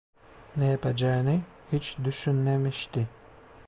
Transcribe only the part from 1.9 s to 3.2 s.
düşünmemişti.